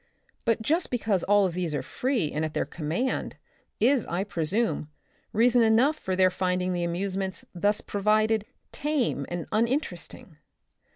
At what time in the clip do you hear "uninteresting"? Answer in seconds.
9.51-10.37